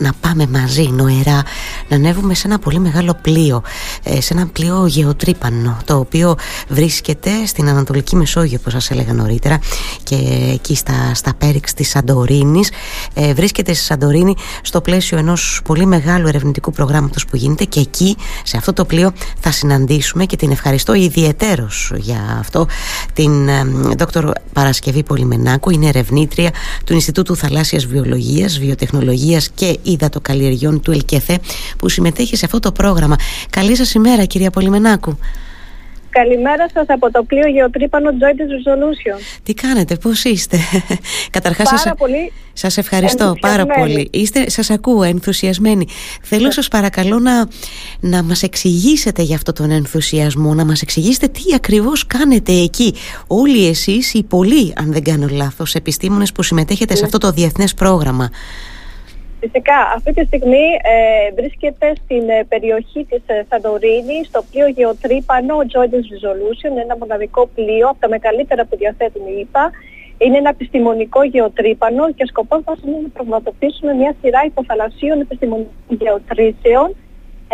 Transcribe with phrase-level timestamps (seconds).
[0.00, 1.42] να πάμε μαζί νοερά
[1.90, 3.62] να ανέβουμε σε ένα πολύ μεγάλο πλοίο
[4.02, 6.34] ε, σε ένα πλοίο γεωτρύπανο το οποίο
[6.68, 9.58] βρίσκεται στην Ανατολική Μεσόγειο όπως σας έλεγα νωρίτερα
[10.02, 10.16] και
[10.52, 12.70] εκεί στα, στα πέριξ της Σαντορίνης.
[13.14, 18.16] Ε, βρίσκεται στη Σαντορίνη στο πλαίσιο ενός πολύ μεγάλου ερευνητικού προγράμματος που γίνεται και εκεί
[18.44, 22.66] σε αυτό το πλοίο θα συναντήσουμε και την ευχαριστώ ιδιαιτέρως για αυτό
[23.12, 23.64] την ε,
[23.98, 25.70] δόκτωρ Παρασκευή Πολυμενάκου.
[25.70, 26.50] Είναι ερευνήτρια
[26.84, 31.38] του Ινστιτούτου Θαλάσσιας Βιολογίας, Βιοτεχνολογίας και Υδατοκαλλιεργιών του ΕΛΚΕΘΕ
[31.80, 33.16] που συμμετέχει σε αυτό το πρόγραμμα.
[33.50, 35.18] Καλή σας ημέρα κυρία Πολυμενάκου.
[36.10, 39.20] Καλημέρα σας από το πλοίο Γεωτρύπανο Joint Resolution.
[39.42, 40.58] Τι κάνετε, πώς είστε;
[41.30, 44.08] Καταρχάς πάρα σας, πολύ σας ευχαριστώ πάρα πολύ.
[44.12, 45.86] Είστε, σας ακούω ενθουσιασμένοι.
[46.22, 47.48] Θέλω σας παρακαλώ να,
[48.00, 52.94] να μας εξηγήσετε για αυτό τον ενθουσιασμό, να μας εξηγήσετε τι ακριβώς κάνετε εκεί.
[53.26, 57.74] Όλοι εσείς, οι πολλοί, αν δεν κάνω λάθος, επιστήμονες που συμμετέχετε σε αυτό το διεθνές
[57.74, 58.30] πρόγραμμα.
[59.42, 65.56] Φυσικά, αυτή τη στιγμή ε, βρίσκεται στην ε, περιοχή της ε, Σαντορίνη, στο πλοίο γεωτρύπανο
[65.72, 69.70] Joint Resolution, ένα μοναδικό πλοίο από τα μεγαλύτερα που διαθέτουν οι ΙΠΑ.
[70.18, 76.88] Είναι ένα επιστημονικό γεωτρύπανο και σκοπός μας είναι να πραγματοποιήσουμε μια σειρά υποθαλασσίων επιστημονικών γεωτρήσεων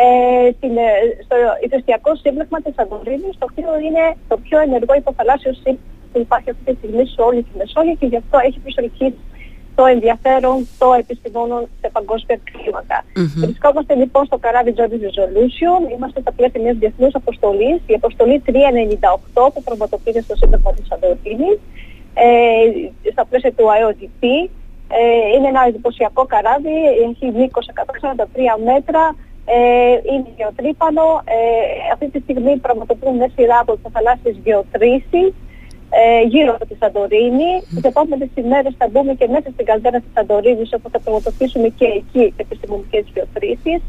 [0.03, 0.91] ε, στην, ε,
[1.25, 6.51] στο ιδρυστιακό σύμπλεγμα της Σαντορίνης, το οποίο είναι το πιο ενεργό υποθαλάσσιο σύμπλεγμα που υπάρχει
[6.51, 9.21] αυτή τη στιγμή σε όλη τη Μεσόγειο και γι' αυτό έχει προσελκύσει
[9.77, 12.99] το ενδιαφέρον των επιστημόνων σε παγκόσμια κλίμακα.
[13.05, 13.43] Mm-hmm.
[13.45, 18.51] Βρισκόμαστε λοιπόν στο καράβι Joint Resolution, είμαστε στα πλαίσια μιας διεθνούς αποστολής, η αποστολή 398
[19.55, 21.51] που πραγματοποιείται στο Σύνταγμα της Αντεοτίνη,
[22.15, 24.23] ε, στα πλαίσια του IOTP.
[24.89, 26.77] Ε, είναι ένα εντυπωσιακό καράβι,
[27.09, 29.57] έχει μήκος 143 μέτρα, ε,
[30.13, 31.07] είναι γεωτρύπανο.
[31.25, 31.39] Ε,
[31.93, 35.33] αυτή τη στιγμή πραγματοποιούν μια σειρά από θαλάσσιες γεωτρήσεις
[35.91, 37.51] ε, γύρω από τη Σαντορίνη.
[37.61, 37.65] Mm.
[37.75, 41.87] Τις επόμενες ημέρες θα μπούμε και μέσα στην καλδέρα της Σαντορίνης, όπου θα πραγματοποιήσουμε και
[42.01, 43.83] εκεί επιστημονικές βιοθρήσει.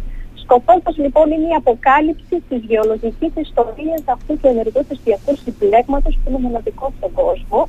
[0.43, 6.29] Σκοπός μας λοιπόν είναι η αποκάλυψη της γεωλογικής ιστορίας αυτού του ενεργού θρησκευτικού συμπλέγματος που
[6.29, 7.59] είναι μοναδικό στον κόσμο.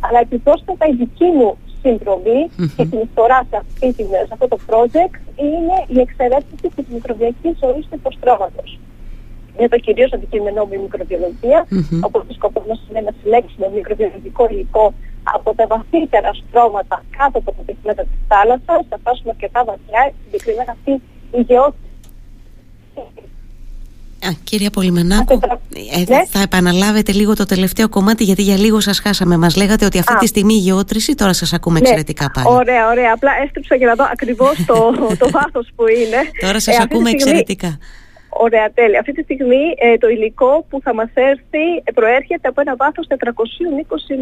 [0.00, 2.70] Αλλά επιπρόσθετα η δική μου συνδρομή mm-hmm.
[2.76, 3.86] και την ιστορά σε, αυτή,
[4.28, 5.14] σε αυτό το project
[5.46, 8.78] είναι η εξερεύνηση της μικροβιακής ζωής του υποστρώματος
[9.58, 12.00] είναι το κυρίως αντικείμενό μου η μικροβιολογία, mm-hmm.
[12.08, 14.94] όπως ο σκοπός μας είναι να συλλέξουμε μικροβιολογικό υλικό
[15.36, 20.70] από τα βαθύτερα στρώματα κάτω από τα πυκνότητα της θάλασσας, θα φτάσουμε αρκετά βαθιά, συγκεκριμένα
[20.76, 20.92] αυτή
[21.38, 21.88] η γεώτηση
[24.26, 25.40] Α, κυρία Πολυμενάκου,
[25.94, 26.24] ε, ναι.
[26.26, 29.36] θα επαναλάβετε λίγο το τελευταίο κομμάτι γιατί για λίγο σας χάσαμε.
[29.36, 31.86] Μας λέγατε ότι αυτή τη στιγμή η γεώτρηση, τώρα σας ακούμε ναι.
[31.86, 32.46] εξαιρετικά πάλι.
[32.50, 33.12] Ωραία, ωραία.
[33.14, 34.74] Απλά έστριψα για να δω ακριβώς το,
[35.18, 36.16] το βάθος που είναι.
[36.40, 37.78] Τώρα σας ε, ακούμε εξαιρετικά.
[38.30, 38.98] Ωραία, τέλεια.
[38.98, 43.06] Αυτή τη στιγμή ε, το υλικό που θα μας έρθει ε, προέρχεται από ένα βάθος
[43.08, 43.14] 420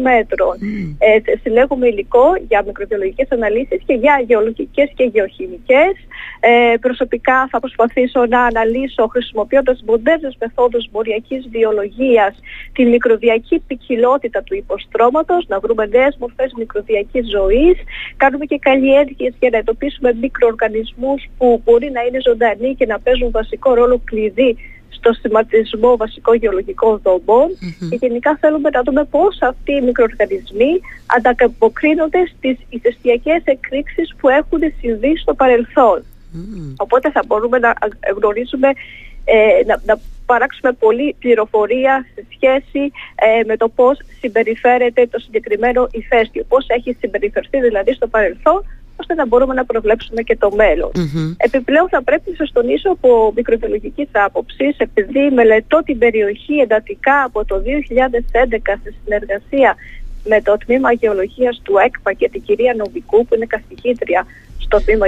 [0.01, 0.55] μέτρων.
[0.61, 0.95] Mm.
[0.97, 5.93] Ε, συλλέγουμε υλικό για μικροβιολογικές αναλύσεις και για γεωλογικές και γεωχημικές.
[6.39, 12.35] Ε, προσωπικά θα προσπαθήσω να αναλύσω χρησιμοποιώντας μοντέρνες μεθόδους μοριακής βιολογίας
[12.73, 17.77] τη μικροβιακή ποικιλότητα του υποστρώματος, να βρούμε νέες μορφές μικροβιακής ζωής.
[18.17, 23.31] Κάνουμε και καλλιέργειες για να εντοπίσουμε μικροοργανισμούς που μπορεί να είναι ζωντανοί και να παίζουν
[23.31, 24.57] βασικό ρόλο κλειδί
[24.89, 27.01] στο σχηματισμό βασικών γεωλογικών
[27.89, 34.59] και γενικά θέλουμε να δούμε πώς αυτοί οι μικροοργανισμοί ανταποκρίνονται στις ηθεστιακές εκρήξεις που έχουν
[34.79, 36.03] συμβεί στο παρελθόν.
[36.77, 37.73] Οπότε θα μπορούμε να
[38.15, 38.67] γνωρίζουμε,
[39.25, 45.87] ε, να, να παράξουμε πολλή πληροφορία σε σχέση ε, με το πώς συμπεριφέρεται το συγκεκριμένο
[45.91, 48.63] ηφαίστειο, πώς έχει συμπεριφερθεί δηλαδή στο παρελθόν
[49.09, 50.91] ώστε να μπορούμε να προβλέψουμε και το μέλλον.
[51.37, 57.45] Επιπλέον θα πρέπει να σας τονίσω από μικροβιολογική άποψης, επειδή μελετώ την περιοχή εντατικά από
[57.45, 59.75] το 2011 σε συνεργασία
[60.27, 64.25] με το τμήμα γεωλογίας του ΕΚΠΑ και την κυρία Νομικού που είναι καθηγήτρια
[64.67, 65.07] στο τμήμα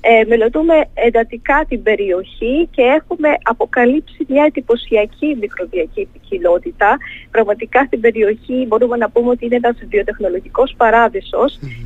[0.00, 6.96] Ε, μελετούμε εντατικά την περιοχή και έχουμε αποκαλύψει μια εντυπωσιακή μικροβιακή ποικιλότητα.
[7.30, 10.74] Πραγματικά στην περιοχή μπορούμε να πούμε ότι είναι ένας βιοτεχνολογικός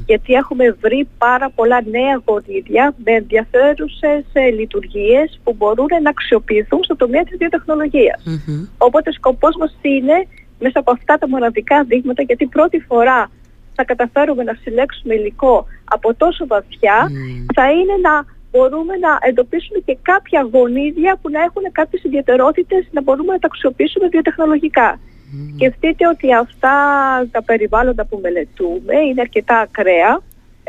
[0.07, 6.85] γιατί έχουμε βρει πάρα πολλά νέα γονίδια με ενδιαφέρουσες ε, λειτουργίες που μπορούν να αξιοποιηθούν
[6.85, 8.23] στο τομέα της βιοτεχνολογίας.
[8.79, 10.27] Οπότε σκοπός μας είναι
[10.59, 13.31] μέσα από αυτά τα μοναδικά δείγματα γιατί πρώτη φορά
[13.75, 17.11] θα καταφέρουμε να συλλέξουμε υλικό από τόσο βαθιά
[17.55, 23.03] θα είναι να μπορούμε να εντοπίσουμε και κάποια γονίδια που να έχουν κάποιες ιδιαιτερότητες να
[23.03, 24.99] μπορούμε να τα αξιοποιήσουμε βιοτεχνολογικά.
[24.99, 25.53] Mm.
[25.55, 26.75] Σκεφτείτε ότι αυτά
[27.31, 30.21] τα περιβάλλοντα που μελετούμε είναι αρκετά ακραία.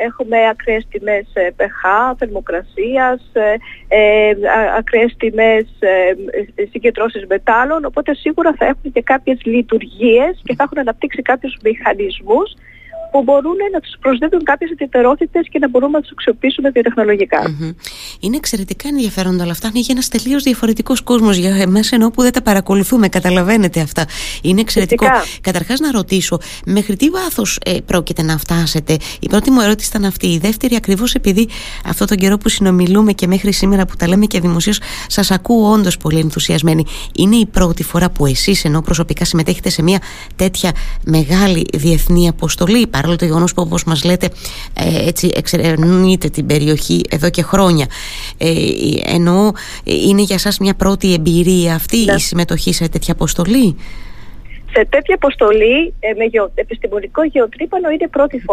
[0.06, 3.56] Έχουμε ακραίες τιμές pH, ε, θερμοκρασίας, ε,
[3.88, 4.34] ε
[4.78, 6.13] ακραίες τιμές ε,
[6.72, 12.54] συγκεντρώσεις μετάλλων, οπότε σίγουρα θα έχουν και κάποιες λειτουργίες και θα έχουν αναπτύξει κάποιους μηχανισμούς
[13.12, 16.72] που μπορούν να τους προσδίδουν κάποιες ιδιαιτερότητες και να μπορούμε να τους αξιοποιήσουμε
[18.20, 19.68] Είναι εξαιρετικά ενδιαφέροντα όλα αυτά.
[19.68, 23.08] Είναι για ένας τελείως διαφορετικός κόσμος για εμάς, ενώ που δεν τα παρακολουθούμε.
[23.08, 24.06] Καταλαβαίνετε αυτά.
[24.42, 25.06] Είναι εξαιρετικό.
[25.42, 30.06] Καταρχάς, να ρωτήσω, μέχρι τι βάθος ε, πρόκειται να φτάσετε; Η πρώτη μου ερώτηση ήταν
[30.06, 30.28] αυτή.
[30.28, 31.48] Η δεύτερη, ακριβώς επειδή
[31.86, 35.72] αυτό τον καιρό που συνομιλούμε και μέχρι σήμερα που τα λέμε και δημοσίως, σας ακούω
[35.72, 36.86] όντως πολύ ενθουσιασμένοι.
[37.16, 40.02] Είναι η πρώτη φορά που εσείς, ενώ προσωπικά συμμετέχετε σε μια
[40.36, 40.72] τέτοια
[41.06, 44.30] μεγάλη διεθνή αποστολή, παρόλο το γεγονός που όπως μας λέτε,
[44.74, 47.86] ε, έτσι εξερευνείτε την περιοχή εδώ και χρόνια.
[48.38, 48.54] Ε,
[49.04, 49.51] εννοώ,
[49.84, 52.13] είναι για σας μια πρώτη εμπειρία αυτή ναι.
[52.13, 53.75] η συμμετοχή σε τέτοια αποστολή;
[54.75, 58.44] Σε τέτοια αποστολή ε, με γεω, επιστημονικό γεωτρύπανο είναι πρώτη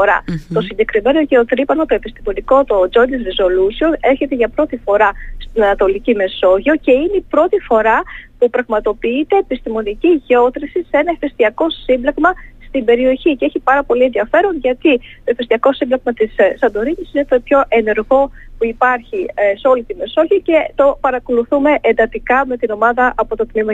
[0.55, 6.75] Το συγκεκριμένο γεωτρύπανο, το επιστημονικό, το Joint Resolution, έρχεται για πρώτη φορά στην Ανατολική Μεσόγειο
[6.85, 8.03] και είναι η πρώτη φορά
[8.39, 12.31] που πραγματοποιείται επιστημονική γεώτρηση σε ένα εφεστιακό σύμπλεγμα
[12.77, 14.93] στην περιοχή και έχει πάρα πολύ ενδιαφέρον γιατί
[15.25, 19.83] το εφεστιακό σύμπλεγμα της ε, Σαντορίνης είναι το πιο ενεργό που υπάρχει ε, σε όλη
[19.85, 23.73] τη Μεσόγειο και το παρακολουθούμε εντατικά με την ομάδα από το Τμήμα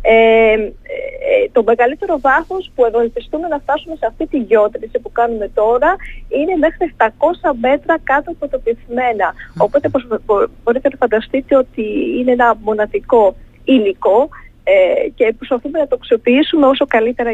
[0.00, 0.68] Ε, ε,
[1.52, 5.96] το μεγαλύτερο βάθος που εδώ ελπιστούμε να φτάσουμε σε αυτή τη γεώτρηση που κάνουμε τώρα
[6.28, 7.06] είναι μέχρι 700
[7.60, 9.34] μέτρα κάτω από το πυθμένα.
[9.58, 9.90] Οπότε
[10.62, 11.84] μπορείτε να φανταστείτε ότι
[12.18, 14.28] είναι ένα μοναδικό υλικό
[14.66, 17.30] ε, και προσπαθούμε να το αξιοποιήσουμε όσο καλύτερα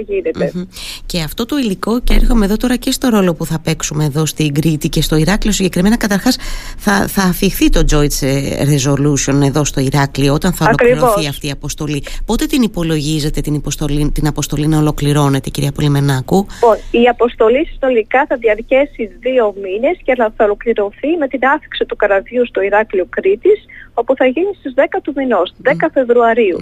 [1.06, 4.26] Και αυτό το υλικό, και έρχομαι εδώ τώρα και στο ρόλο που θα παίξουμε εδώ
[4.26, 6.38] στην Κρήτη και στο Ηράκλειο, συγκεκριμένα καταρχάς
[6.78, 8.26] θα, θα αφηχθεί το Joint
[8.72, 12.02] Resolution εδώ στο Ηράκλειο όταν θα ολοκληρωθεί αυτή η αποστολή.
[12.26, 18.26] Πότε την υπολογίζετε την, αποστολή, την αποστολή να ολοκληρώνεται, κυρία Πολυμενάκου; Λοιπόν, η αποστολή συνολικά
[18.28, 23.64] θα διαρκέσει δύο μήνες και θα ολοκληρωθεί με την άφηξη του καραβιού στο Ηράκλειο Κρήτης,
[23.94, 26.58] όπου θα γίνει στις 10 του μηνός, 10 Φεβρουαρίου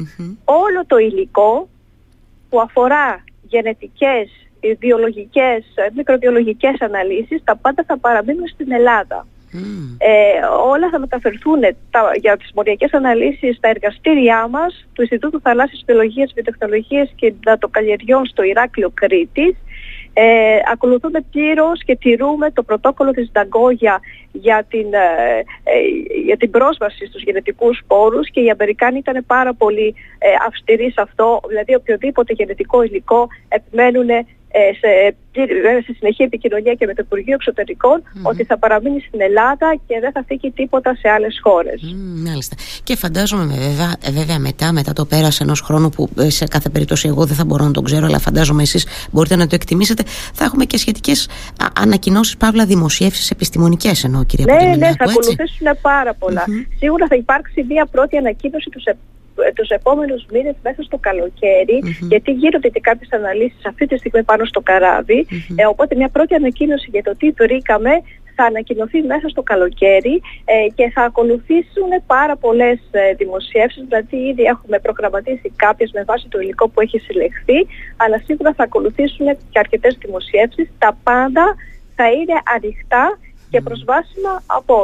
[0.65, 1.69] όλο το υλικό
[2.49, 4.31] που αφορά γενετικές,
[4.79, 5.65] βιολογικές,
[5.95, 9.27] μικροβιολογικές αναλύσεις, τα πάντα θα παραμείνουν στην Ελλάδα.
[9.99, 11.61] Ε, όλα θα μεταφερθούν
[11.91, 18.27] τα, για τις μοριακές αναλύσεις στα εργαστήριά μας του Ινστιτούτου Θαλάσσης Βιολογίας, Βιοτεχνολογίας και Δατοκαλλιεργιών
[18.27, 19.57] στο Ηράκλειο Κρήτης
[20.13, 24.01] ε, ακολουθούμε πλήρως και τηρούμε το πρωτόκολλο της Νταγκόγια
[24.33, 25.73] για την, ε, ε,
[26.25, 31.01] για την πρόσβαση στους γενετικούς σπόρους και οι Αμερικάνοι ήταν πάρα πολύ ε, αυστηροί σε
[31.01, 34.27] αυτό, δηλαδή οποιοδήποτε γενετικό υλικό επιμένουν ε,
[34.81, 35.17] σε,
[35.87, 37.37] σε συνεχή επικοινωνία και με το Υπουργείο
[38.23, 41.95] ότι θα παραμείνει στην Ελλάδα και δεν θα φύγει τίποτα σε άλλες χώρες.
[42.25, 42.57] μάλιστα.
[42.85, 46.69] Και φαντάζομαι βέβαια, ε, βέβαια μετά, μετά το πέρας ενός χρόνου που ε, σε κάθε
[46.69, 50.03] περίπτωση εγώ δεν θα μπορώ να τον ξέρω αλλά φαντάζομαι εσείς μπορείτε να το εκτιμήσετε
[50.33, 51.29] θα έχουμε και σχετικές
[51.81, 56.15] ανακοινώσεις παύλα δημοσιεύσεις επιστημονικές εννοώ κυρία Ναι, ναι, θα ακολουθήσουν πάρα
[56.79, 58.81] Σίγουρα θα υπάρξει μια πρώτη ανακοίνωση του
[59.55, 64.45] τους επόμενους μήνες μέσα στο καλοκαιρι γιατί γίνονται και κάποιες αναλύσεις αυτή τη στιγμή πάνω
[64.45, 65.27] στο καραβι
[65.57, 67.91] ε, οπότε μια πρώτη ανακοίνωση για το τι βρήκαμε
[68.39, 70.15] θα ανακοινωθεί μέσα στο καλοκαίρι
[70.45, 76.27] ε, και θα ακολουθήσουν πάρα πολλές ε, δημοσιεύσεις, δηλαδή ήδη έχουμε προγραμματίσει κάποιες με βάση
[76.29, 77.59] το υλικό που έχει συλλεχθεί,
[77.97, 80.67] αλλά σίγουρα θα ακολουθήσουν και αρκετές δημοσιεύσεις.
[80.79, 81.45] Τα πάντα
[81.97, 83.05] θα είναι ανοιχτά
[83.51, 84.75] και προσβάσιμα από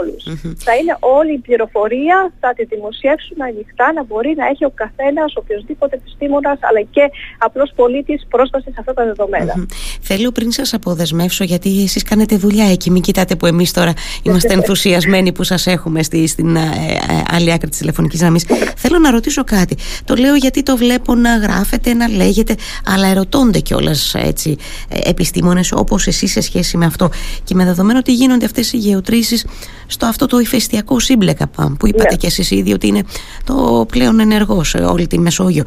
[0.66, 5.36] Θα είναι όλη η πληροφορία, θα τη δημοσιεύσουμε ανοιχτά, να μπορεί να έχει ο καθένας,
[5.36, 7.04] οποιοδήποτε επιστήμονας, αλλά και
[7.38, 9.66] απλό πολίτης πρόσβαση σε αυτά τα δεδομένα.
[10.00, 14.52] Θέλω πριν σας αποδεσμεύσω, γιατί εσείς κάνετε δουλειά εκεί, μην κοιτάτε που εμείς τώρα είμαστε
[14.52, 18.44] ενθουσιασμένοι που σας έχουμε στη, στην ε, ε, άλλη άκρη της τηλεφωνικής γραμμής.
[18.76, 19.76] Θέλω να ρωτήσω κάτι.
[20.04, 22.54] Το λέω γιατί το βλέπω να γράφετε, να λέγεται,
[22.86, 24.56] αλλά ερωτώνται κιόλας έτσι
[24.88, 27.10] ε, επιστήμονες όπως εσείς σε σχέση με αυτό.
[27.44, 29.46] Και με δεδομένο ότι γίνονται αυτές οι γεωτρήσεις
[29.86, 32.16] στο αυτό το ηφαιστειακό σύμπλεκα που είπατε ναι.
[32.16, 33.02] και εσείς ήδη ότι είναι
[33.44, 35.64] το πλέον ενεργός σε όλη τη Μεσόγειο.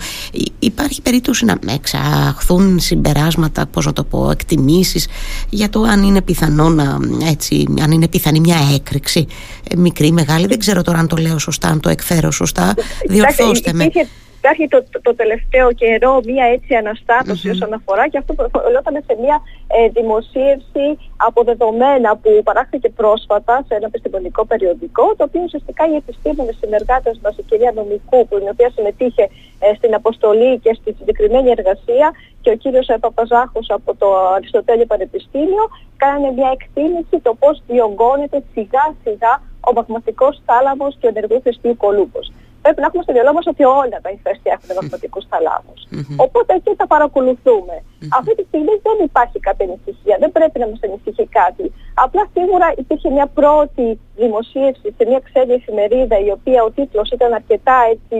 [0.59, 5.07] Υπάρχει περίπτωση να εξαχθούν συμπεράσματα, πώς να το πω, εκτιμήσεις
[5.49, 6.97] για το αν είναι πιθανό να,
[7.29, 9.27] έτσι, αν είναι πιθανή μια έκρηξη
[9.69, 10.47] ε, μικρή, μεγάλη.
[10.47, 12.73] Δεν ξέρω τώρα αν το λέω σωστά, αν το εκφέρω σωστά.
[13.09, 13.89] Διορθώστε με
[14.37, 17.55] υπάρχει το, το, τελευταίο καιρό μία έτσι αναστάτωση mm-hmm.
[17.55, 19.37] όσον αφορά και αυτό προελόταν σε μία
[19.77, 20.85] ε, δημοσίευση
[21.27, 27.19] από δεδομένα που παράχθηκε πρόσφατα σε ένα επιστημονικό περιοδικό το οποίο ουσιαστικά οι επιστήμονες συνεργάτες
[27.23, 29.23] μας, η κυρία Νομικού που η οποία συμμετείχε
[29.59, 32.07] ε, στην αποστολή και στη συγκεκριμένη εργασία
[32.41, 35.65] και ο κύριος ε, Παπαζάχος από το Αριστοτέλειο Πανεπιστήμιο
[35.97, 41.77] κάνανε μια εκτίμηση το πώς διωγγώνεται σιγά σιγά ο μαγματικός θάλαμος και ο ενεργού θεστίου
[41.77, 42.31] κολούπος
[42.67, 45.79] πρέπει να έχουμε στο μυαλό μας ότι όλα τα ηφαίστεια έχουν μαγματικού θαλάμους.
[46.25, 47.75] Οπότε εκεί τα παρακολουθούμε.
[48.19, 51.65] Αυτή τη στιγμή δεν υπάρχει κάποια ανησυχία, δεν πρέπει να μας ανησυχεί κάτι.
[52.05, 53.85] Απλά σίγουρα υπήρχε μια πρώτη
[54.21, 58.15] δημοσίευση σε μια ξένη εφημερίδα η οποία ο τίτλος ήταν αρκετά έτσι.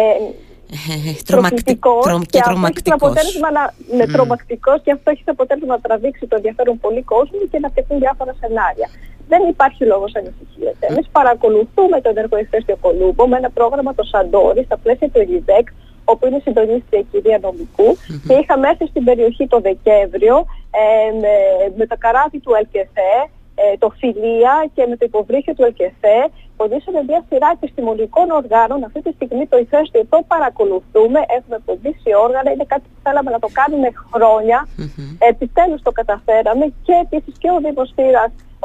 [1.30, 3.62] τρομακτικός και, και αυτό έχει αποτέλεσμα να,
[3.96, 4.12] ναι, mm.
[4.14, 7.98] τρομακτικός και αυτό έχει το αποτέλεσμα να τραβήξει το ενδιαφέρον πολύ κόσμο και να φτιαχτούν
[7.98, 8.88] διάφορα σενάρια.
[9.32, 10.74] Δεν υπάρχει λόγος ανησυχίας.
[10.80, 10.90] Mm.
[10.90, 15.66] Εμείς παρακολουθούμε το ενεργοϊφέστιο Κολούμπο με ένα πρόγραμμα το Σαντόρι στα πλαίσια του ΕΓΙΔΕΚ,
[16.04, 18.22] όπου είναι συντονίστρια η κυρία νομικού mm-hmm.
[18.26, 20.36] και είχαμε έρθει στην περιοχή το Δεκέμβριο
[20.80, 20.84] ε,
[21.22, 21.34] με,
[21.76, 23.14] με το καράβι του ΕΛΚΕΘΕ
[23.54, 26.18] ε, το Φιλία και με το υποβρύχιο του ΕΛΚΕΘΕ
[26.62, 28.78] ποδήσαμε μια σειρά επιστημονικών οργάνων.
[28.88, 33.40] Αυτή τη στιγμή το ηφαίστειο το παρακολουθούμε, έχουμε ποδήσει όργανα, είναι κάτι που θέλαμε να
[33.44, 34.58] το κάνουμε χρόνια.
[34.66, 35.30] Mm-hmm.
[35.32, 37.90] Επιτέλους το καταφέραμε και επίσης και ο Δήμος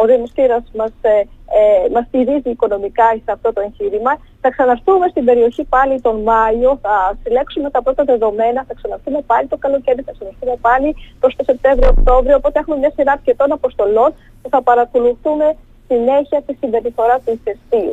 [0.02, 0.32] ο Δήμος
[0.80, 1.14] μας, ε,
[1.60, 4.14] ε, μας στηρίζει οικονομικά σε αυτό το εγχείρημα.
[4.42, 9.48] Θα ξαναρθούμε στην περιοχή πάλι τον Μάιο, θα συλλέξουμε τα πρώτα δεδομένα, θα ξαναρθούμε πάλι
[9.48, 14.10] το καλοκαίρι, θα ξαναρθούμε πάλι προς το Σεπτέμβριο-Οκτώβριο, οπότε έχουμε μια σειρά αρκετών αποστολών
[14.42, 15.56] που θα παρακολουθούμε
[15.88, 17.92] συνέχεια τη συμπεριφορά του ηφαιστείου.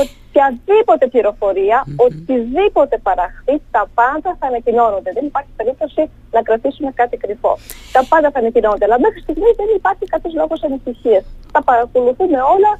[0.00, 2.04] Οποιαδήποτε πληροφορία, mm-hmm.
[2.04, 5.10] οτιδήποτε παραχθεί, τα πάντα θα ανακοινώνονται.
[5.16, 7.52] Δεν υπάρχει περίπτωση να κρατήσουμε κάτι κρυφό.
[7.92, 8.84] Τα πάντα θα ανακοινώνονται.
[8.88, 11.24] Αλλά μέχρι στιγμής δεν υπάρχει κάποιος λόγος ανησυχίας.
[11.52, 12.72] Τα παρακολουθούμε όλα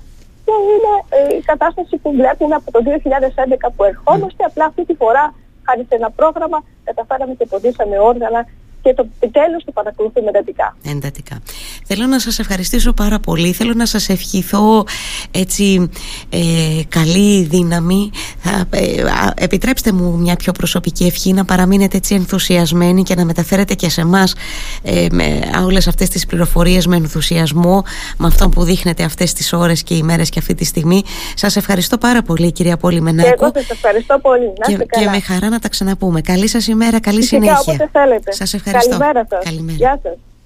[0.46, 4.44] και είναι ε, η κατάσταση που βλέπουμε από το 2011 που ερχόμαστε.
[4.44, 5.34] Απλά αυτή τη φορά,
[5.66, 8.40] χάρη σε ένα πρόγραμμα, καταφέραμε και ποδήσαμε όργανα
[8.86, 10.76] και το επιτέλους το παρακολουθούμε εντατικά.
[10.90, 11.38] Εντατικά.
[11.84, 13.52] Θέλω να σας ευχαριστήσω πάρα πολύ.
[13.52, 14.84] Θέλω να σας ευχηθώ
[15.30, 15.90] έτσι
[16.30, 16.38] ε,
[16.88, 18.10] καλή δύναμη.
[18.38, 19.04] Θα, ε,
[19.44, 24.00] επιτρέψτε μου μια πιο προσωπική ευχή να παραμείνετε έτσι ενθουσιασμένοι και να μεταφέρετε και σε
[24.00, 24.34] εμάς
[24.82, 27.84] ε, με όλες αυτές τις πληροφορίες με ενθουσιασμό
[28.16, 31.02] με αυτό που δείχνετε αυτές τις ώρες και ημέρες και αυτή τη στιγμή.
[31.34, 33.28] Σας ευχαριστώ πάρα πολύ κυρία Πόλη Μενάκου.
[33.28, 34.52] Και εγώ σας ευχαριστώ πολύ.
[34.58, 35.04] Να και, καλά.
[35.04, 36.20] και με χαρά να τα ξαναπούμε.
[36.20, 37.88] Καλή σας ημέρα, καλή Φυσικά, συνέχεια.
[37.92, 38.32] θέλετε.
[38.32, 38.98] Σας ευχαριστώ.
[39.04, 39.44] Καλημέρα σας.
[39.44, 39.76] Καλημέρα.
[39.78, 40.16] Γεια σας.